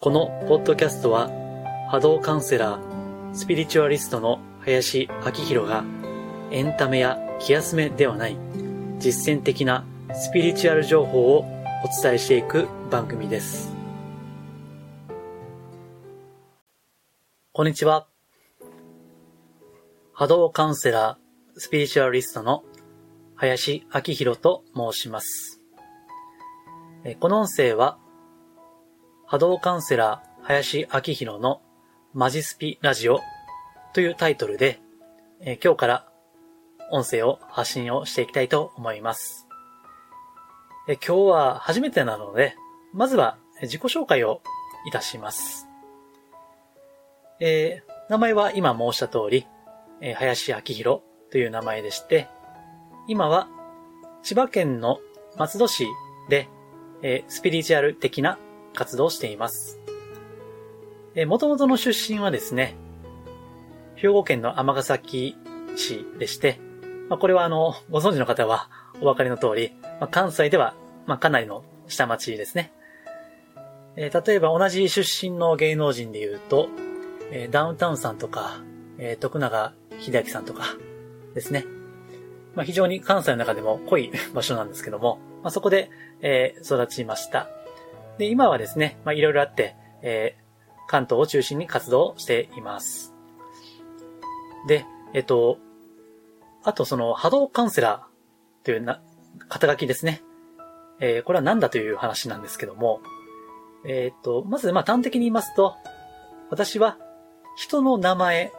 [0.00, 1.28] このポッドキャストは
[1.90, 5.84] 波動カウンセラー、スピリチュアリストの林明宏が
[6.52, 8.36] エンタメや気休めではない
[9.00, 9.84] 実践的な
[10.14, 11.44] スピリチュアル情報をお
[12.00, 13.74] 伝えしていく番組です。
[17.50, 18.06] こんにちは。
[20.12, 22.62] 波動カウンセラー、スピリチュアリストの
[23.34, 25.60] 林明宏と申します。
[27.18, 27.98] この音声は
[29.30, 31.60] 波動カウンセラー林明宏の
[32.14, 33.20] マジスピラジオ
[33.92, 34.80] というタイトルで、
[35.42, 36.08] え今日から
[36.90, 39.46] 音声を発信をしていきたいと思います。
[40.88, 42.56] え今日は初めてなので、
[42.94, 44.40] まずは自己紹介を
[44.86, 45.68] いたします。
[47.38, 49.46] えー、名前は今申した通り、
[50.00, 52.28] え、林明宏という名前でして、
[53.08, 53.46] 今は
[54.22, 55.00] 千葉県の
[55.36, 55.86] 松戸市
[56.30, 56.48] で、
[57.02, 58.38] え、スピリチュアル的な
[58.78, 59.80] 活動しています。
[61.16, 62.76] え、元々の出身はですね、
[63.96, 65.36] 兵庫県の尼崎
[65.74, 66.60] 市でして、
[67.08, 68.70] まあ、これはあの、ご存知の方は
[69.00, 70.74] お分かりの通り、まあ、関西では、
[71.06, 72.72] まあ、かなりの下町ですね。
[73.96, 76.68] えー、例えば同じ出身の芸能人で言うと、
[77.32, 78.62] えー、ダウンタウンさんとか、
[78.98, 80.76] えー、徳永秀明さんとか
[81.34, 81.64] ですね。
[82.54, 87.48] まあ、非常に関西の中でも濃い場所なんですけども、まあ、そこで、えー、育ちました。
[88.18, 93.14] で、今はですね、まあ、いろいろあって、えー、関東を中心に活動しています。
[94.66, 95.58] で、えっと、
[96.64, 99.00] あとその波動カウンセラーというな、
[99.48, 100.22] 肩書きですね。
[101.00, 103.00] えー、これは何だという話なんですけども、
[103.86, 105.76] えっと、まずま端的に言いますと、
[106.50, 106.98] 私は
[107.56, 108.52] 人の名前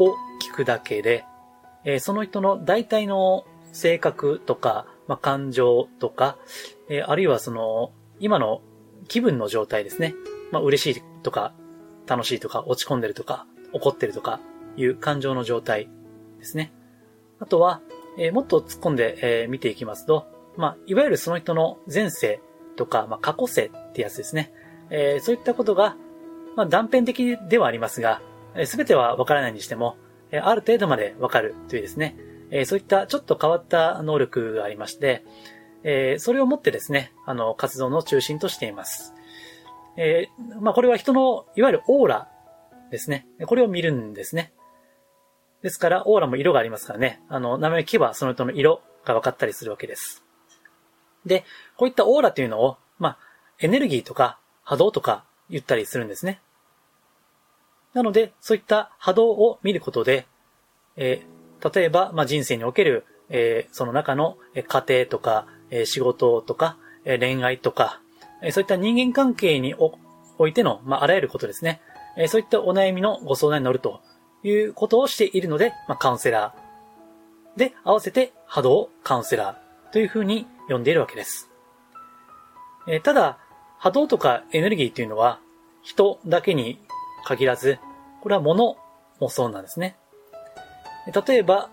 [0.00, 1.24] を聞くだけで、
[1.84, 6.38] えー、その人の大体の性格とか、まあ、感情とか、
[6.88, 8.62] えー、あるいはその、今の
[9.08, 10.14] 気分の状態ですね。
[10.50, 11.54] まあ、嬉しいとか、
[12.06, 14.40] 楽しいとか、落ち込んでるとか、怒ってるとか、
[14.76, 15.88] いう感情の状態
[16.38, 16.72] ですね。
[17.38, 17.80] あとは、
[18.18, 22.40] えー、もっと突っ込んで、えー、見ていきますと、まあ、いわゆるその人の前世
[22.76, 24.52] とか、まあ、過去世ってやつですね。
[24.90, 25.96] えー、そういったことが、
[26.56, 28.22] まあ、断片的ではありますが、
[28.66, 29.96] す、べ、てはわからないにしても、
[30.30, 32.16] えある程度までわかるというですね、
[32.50, 35.24] えそういったちょっと変わった能力がありまして、
[35.84, 39.14] えそれをもってですね、あの、活動の中心としています。
[39.96, 40.28] え
[40.60, 42.28] まあ、これは人の、いわゆるオーラ
[42.90, 43.26] ですね。
[43.46, 44.52] これを見るんですね。
[45.62, 50.24] ですから、オーラも色がありますからね、あの、名前を聞けばその人の色が分かったりするわけです。
[51.26, 51.44] で、
[51.76, 53.18] こういったオーラというのを、まあ、
[53.60, 56.40] エネルギーとか波動とか言ったりするんですね。
[57.94, 60.26] なので、そういった波動を見ることで、
[60.96, 68.00] えー、例えば、まあ、人生における、えー、その中の家庭とか、え、仕事とか、え恋愛とか、
[68.42, 71.80] えそういった人間関係においての、まあ、あらゆることですね。
[72.16, 74.00] えそういったお悩みのご相談に乗ると
[74.44, 77.58] いうことをしているので、まあ、カウンセラー。
[77.58, 81.50] で、合わせて波動カウンセラーというふうに呼んでいるわけです。
[82.86, 83.38] えただ、
[83.78, 85.40] 波動とかエネルギーというのは、
[85.82, 86.80] 人だけに
[87.24, 87.80] 限らず、
[88.22, 88.76] これは物
[89.20, 89.96] もそうなんですね。
[91.26, 91.70] 例えば、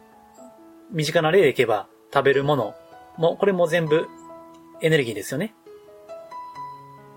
[0.90, 2.75] 身近な例でいけば、食べるもの
[3.17, 4.07] もう、これも全部
[4.81, 5.53] エネルギーですよね。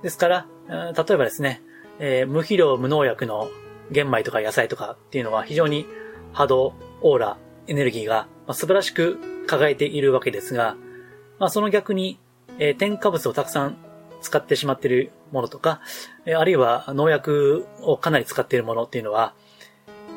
[0.03, 1.63] ですから、例えばですね、
[1.99, 3.49] えー、無肥料無農薬の
[3.91, 5.87] 玄米とか野菜とかっていうのは非常に
[6.33, 10.77] 波動、オーラ、エネルギーが素晴らしく輝いているわけですが、
[11.39, 12.19] まあ、その逆に、
[12.59, 13.77] えー、添加物をたくさん
[14.21, 15.81] 使ってしまっているものとか
[16.27, 19.35] え、あるいは農薬をかなり使っているものっていうのは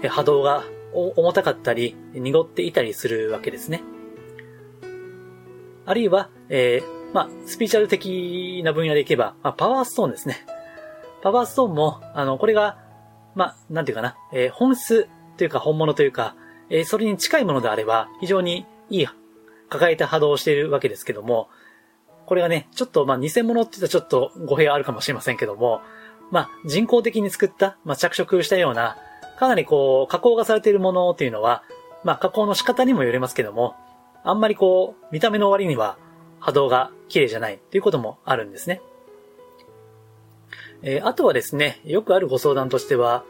[0.01, 0.63] え、波動が
[0.93, 3.81] 重たかったり、濁っていたりするわけですね。
[5.87, 10.45] あるいは、えー、まあ、スピーチャル的な分野でいけば、まあ、パワーストーンですね。
[11.23, 12.77] パワーストーンも、あの、これが、
[13.35, 16.35] まあ、なんていうかな、えー、本質というか本物というか、
[16.69, 19.07] えー、それに近いものであれば、非常にいい、
[19.69, 21.47] 抱えた波動をしているわけですけども、
[22.25, 25.81] これがね、ちょっと、まあ、偽物って言ったらちょっと語弊あるかもしれませんけども、
[26.31, 28.97] まあ、人工的に作った、まあ、着色したような、
[29.39, 31.63] かなりこう、加工がされているものっていうのは、
[32.03, 33.75] まあ、加工の仕方にもよりますけども、
[34.23, 35.97] あんまりこう、見た目の割には
[36.39, 38.81] 波動が綺麗じゃないということもあるんですね。
[40.81, 43.23] えー、あとはですね、よくあるご相談としては、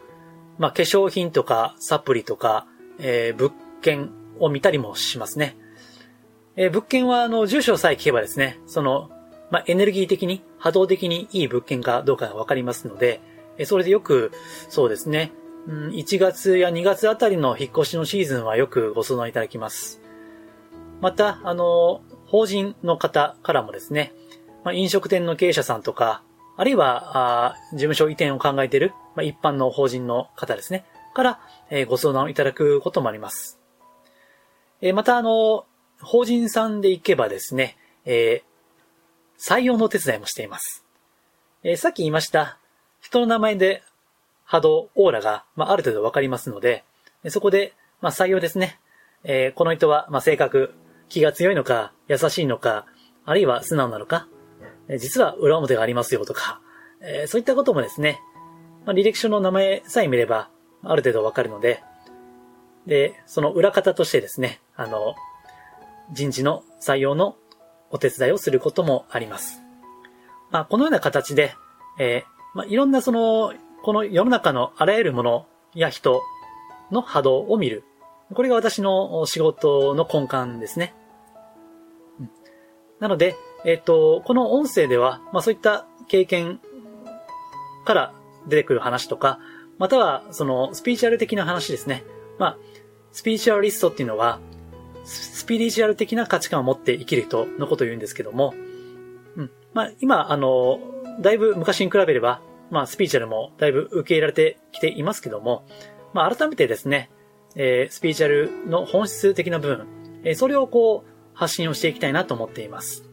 [0.58, 2.66] まあ、化粧品とかサプリとか、
[2.98, 5.56] えー、物件を見たりもしますね。
[6.56, 9.10] えー、物件は、あの、住所さえ聞けばですね、その、
[9.50, 13.20] まあ、エネルギー的に、波動的にいい物件かどうかがわかりますので、
[13.56, 14.32] えー、それでよく、
[14.68, 15.32] そうですね、
[15.66, 20.00] うん、1月や2月あたりの引っ越しのシーズンはよくご相談いただきます。
[21.00, 24.12] また、あの、法人の方からもですね、
[24.64, 26.22] まあ、飲食店の経営者さんとか、
[26.56, 30.84] あるいは、あ事務所移転を考えている、まあ、一般の法人の方ですね、
[31.14, 31.40] から、
[31.70, 33.58] えー、ご相談をいただくこともあります。
[34.80, 35.66] えー、また、あの、
[36.00, 40.84] 法人さんで行けばですね、えー、採用の手伝いもしています。
[41.62, 42.58] えー、さっき言いました、
[43.00, 43.82] 人の名前で
[44.44, 46.84] 波動、オーラが、まあ、ある程度わかりますので、
[47.28, 48.78] そこで、まあ、採用ですね。
[49.24, 50.74] えー、この人は、まあ、性格、
[51.08, 52.86] 気が強いのか、優しいのか、
[53.24, 54.28] あるいは素直なのか、
[54.98, 56.60] 実は裏表がありますよとか、
[57.00, 58.20] え、そういったこともですね、
[58.86, 60.48] まあ、履歴書の名前さえ見れば、
[60.82, 61.82] ある程度わかるので、
[62.86, 65.14] で、その裏方としてですね、あの、
[66.12, 67.36] 人事の採用の
[67.90, 69.60] お手伝いをすることもあります。
[70.50, 71.54] まあ、このような形で、
[71.98, 73.52] えー、まあ、いろんなその、
[73.82, 76.22] この世の中のあらゆるものや人
[76.90, 77.84] の波動を見る。
[78.32, 80.94] これが私の仕事の根幹ですね。
[83.00, 86.60] なので、えっ、と、この音声では、まあそういった経験
[87.84, 88.12] から
[88.46, 89.38] 出てくる話とか、
[89.78, 92.04] または、その、スピーチュアル的な話ですね。
[92.38, 92.58] まあ、
[93.12, 94.40] スピーチュアリストっていうのは、
[95.04, 98.54] スピリチュアル的な価値観を持って生きる人のことを言うんですけども、
[99.36, 99.50] うん。
[99.72, 100.80] まあ、今、あの、
[101.20, 105.64] だいぶ昔に比べれば、まあ、スピーチュアルもだいぶ受け入れられてきていますけども、
[106.12, 107.10] まあ、改めてですね、
[107.58, 109.86] えー、スピーチュアルの本質的な部分、
[110.24, 113.04] えー、それをこう、発信をしていきたいなと思っています。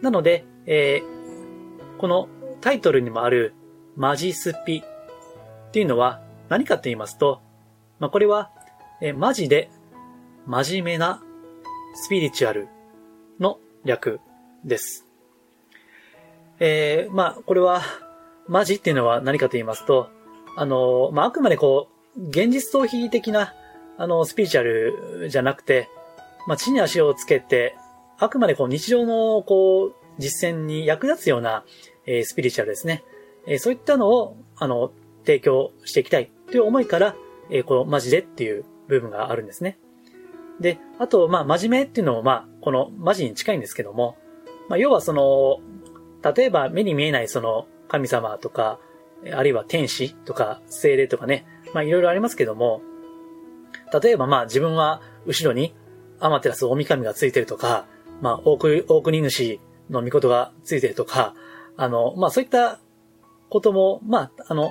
[0.00, 2.28] なので、えー、この
[2.60, 3.54] タイトルにもある
[3.96, 7.40] マジスピっていうのは何かと言いますと、
[7.98, 8.50] まあ、これは、
[9.00, 9.70] えー、マジで
[10.46, 11.22] 真面目な
[11.94, 12.68] スピリチュアル
[13.38, 14.20] の略
[14.64, 15.06] です。
[16.58, 17.82] えー、まあ、これは、
[18.48, 20.10] マジっていうのは何かと言いますと、
[20.56, 23.54] あの、まあ、あくまでこう、現実逃避的な、
[23.98, 25.88] あの、スピリチュアルじゃなくて、
[26.46, 27.76] まあ、地に足をつけて、
[28.18, 31.64] あくまでこう、日常の、こう、実践に役立つような、
[32.06, 33.04] えー、スピリチュアルですね。
[33.46, 34.92] えー、そういったのを、あの、
[35.24, 37.16] 提供していきたいという思いから、
[37.50, 39.78] えー、このマジでっていう部分があるんですね。
[40.60, 44.16] で、あと、まあ、真面目っていうのも、まあ、このマジに近いんですけども、
[44.68, 45.60] まあ、要はその、
[46.34, 48.78] 例えば目に見えないその神様とか、
[49.32, 52.82] あるいは天使とか精霊とかね、まあいろいろありますけども、
[54.02, 55.74] 例えばまあ自分は後ろに
[56.20, 57.86] アマテラス大神がついてるとか、
[58.20, 59.60] まあ大国大国主
[59.90, 61.34] の御事がついてるとか、
[61.76, 62.78] あの、まあそういった
[63.48, 64.70] ことも、まあ、あの、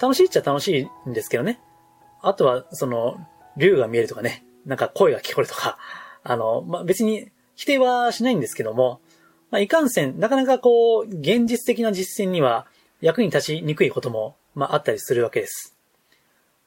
[0.00, 1.60] 楽しいっちゃ楽しいんですけどね。
[2.22, 3.16] あとは、その、
[3.56, 5.78] 竜が見えるとかね、なんか声が聞こえるとか、
[6.22, 9.00] あの、まあ別に否定はしないんですけども、
[9.50, 12.66] まあ、いかんせん、なかなかこう、現実的な実践には
[13.00, 15.73] 役に立ちにくいことも、まあ、あったりするわけです。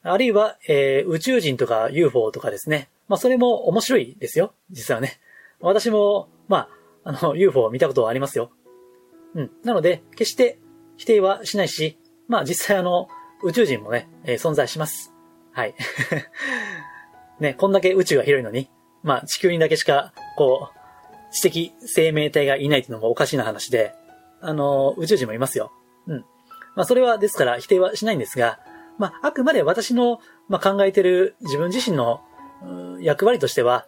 [0.08, 2.88] あるいは、えー、宇宙人とか UFO とかですね。
[3.08, 4.54] まあ、それも面白いですよ。
[4.70, 5.20] 実はね。
[5.60, 6.68] 私も、ま
[7.04, 8.50] あ、あの、UFO を見たことはありますよ。
[9.34, 9.50] うん。
[9.64, 10.58] なので、決して
[10.96, 13.08] 否定はしないし、まあ、実際あの、
[13.42, 15.12] 宇宙人もね、えー、存在します。
[15.52, 15.74] はい。
[17.40, 18.68] ね、こんだけ宇宙が広いのに、
[19.02, 23.94] まあ、地球にだけしか、こう、知的生命体がいないっていうのもおかしな話で、
[24.40, 25.72] あの、宇宙人もいますよ。
[26.06, 26.24] うん。
[26.74, 28.60] まあ、それはですから否定はしないんですが、
[28.98, 32.20] まあ、あくまで私の、まあ、考えてる自分自身の、
[33.00, 33.86] 役割としては、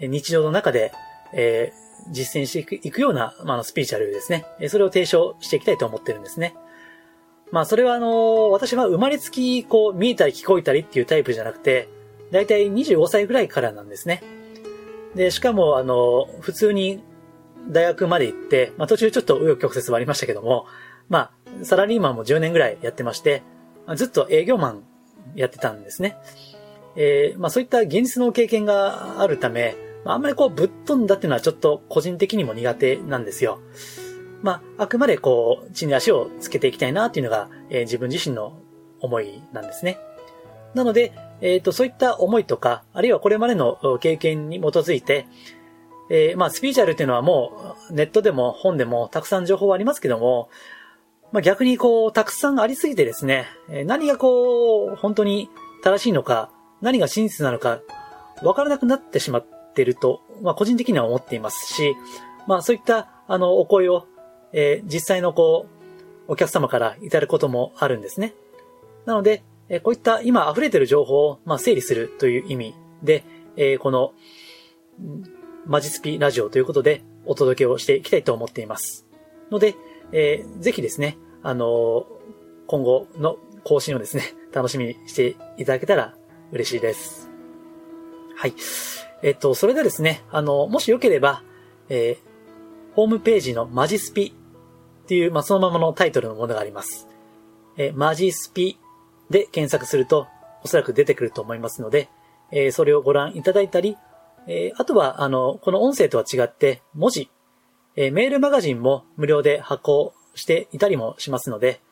[0.00, 0.92] 日常の中で、
[1.32, 4.46] えー、実践していくような、まあ、スピーチャルですね。
[4.68, 6.54] それを提唱していきたいと思ってるんですね。
[7.52, 11.88] まあ、それはあの、私は生まれつき、こう、見えたり聞こえたりっていうタイプじゃなくて、
[12.30, 14.22] だいたい25歳ぐらいからなんですね。
[15.14, 17.02] で、しかも、あの、普通に
[17.68, 20.66] 大学まで行って、まあ途中ちょっと右翼曲折はありましたけども、
[21.08, 21.32] ま
[21.62, 23.42] あ、サラリーマンも10年ぐらいやってまして、
[23.96, 24.82] ずっと営業マン
[25.34, 26.16] やってたんですね。
[26.96, 33.60] えー、まあそういった現実の経験があるため、あ、あんまりこうぶっ飛んだっていうのはちょっと個人的にも苦手なんですよ。
[34.42, 38.58] まあ、あくまでこう、地に足をつけていきたいなっていうのが、えー、自分自身の
[39.00, 39.98] 思いなんですね。
[40.74, 45.26] なので、えっ、ー、と、そういった思いとか、あるいはこれまでの経験に基づいて、
[46.10, 50.48] えー、まあ、スピーチャルっていうのはもう、ネットでも本でもたくさん情報はありますけども、
[51.32, 53.46] まあ、逆にこう、たくさんありすぎてですね、
[53.86, 55.48] 何がこう、本当に
[55.82, 57.80] 正しいのか、何が真実なのか、
[58.42, 61.94] わからなくなってしまっていると、まあ、個人的には思っていますし、
[62.46, 64.06] まあ、そういった、あの、お声を、
[64.52, 65.66] えー、実際のこ
[66.28, 68.34] う、お客様からいただくこともあるんですね。
[69.04, 73.24] なので、えこういった今溢れてる情報を、まあ、整理するという意味で、
[73.56, 74.12] えこの、
[75.66, 79.06] マジスピラジオということでお届けをしていきたいと思っています。
[79.50, 79.76] ので、
[80.12, 82.06] えー、ぜひですね、あの
[82.66, 86.16] 今後の更新をですね、 楽しみにしていただけたら
[86.52, 87.30] 嬉しいです。
[88.36, 88.54] はい。
[89.22, 91.42] えっと、それでですね、あの、もしよければ、
[91.88, 94.34] えー、ホームページのマジスピ
[95.02, 97.10] っていう、まあ、そのままのタイトルのものがあります。
[97.76, 98.78] えマジスピ
[99.30, 100.28] で検索すると、
[100.62, 102.10] おそらく出てくると思いますので、
[102.50, 103.96] えそれをご覧いただいたり、
[104.46, 107.30] えあとは、あの、この音声とは違って、文字、
[108.02, 111.82] えメールマガジンも無料で発行していたりもしますので、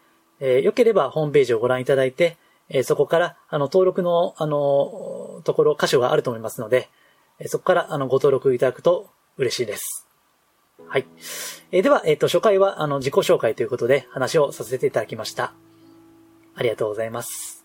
[0.40, 2.38] えよければホームページをご覧いただいて、
[2.70, 6.88] えそこから、あの、登録の、あの、ところ、箇所があると思いますので、
[7.38, 10.06] えそこから、あの、ご登録いただくと嬉しいです。
[10.86, 11.06] はい。
[11.72, 15.52] えでは、えっ、と、初回は、あの、自己紹介ということで話をさせていただきました。
[16.54, 17.57] ありがとうございます。